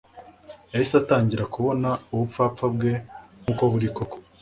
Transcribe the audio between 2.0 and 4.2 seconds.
ubupfapfa bwe nk'uko buri koko